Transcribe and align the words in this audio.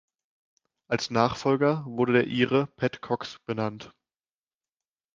Als 0.89 1.11
Nachfolger 1.11 1.85
wurde 1.85 2.13
der 2.13 2.25
Ire 2.25 2.65
Pat 2.65 3.01
Cox 3.01 3.37
benannt. 3.45 3.93